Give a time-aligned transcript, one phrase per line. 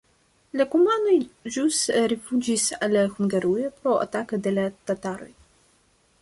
[0.59, 1.17] La kumanoj
[1.57, 1.81] ĵus
[2.13, 5.31] rifuĝis al Hungarujo pro atako de la tataroj.